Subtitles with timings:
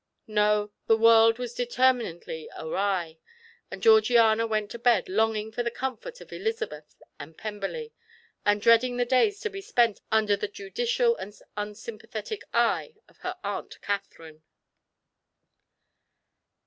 [0.25, 3.19] No; the world was determinedly awry,
[3.69, 7.93] and Georgiana went to bed longing for the comfort of Elizabeth and Pemberley,
[8.43, 13.35] and dreading the days to be spent under the judicial and unsympathetic eye of her
[13.43, 14.41] Aunt Catherine.